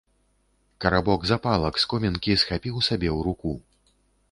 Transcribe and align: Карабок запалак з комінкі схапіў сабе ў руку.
Карабок 0.85 1.27
запалак 1.33 1.77
з 1.85 1.87
комінкі 1.93 2.39
схапіў 2.45 2.75
сабе 2.89 3.09
ў 3.17 3.31
руку. 3.31 3.51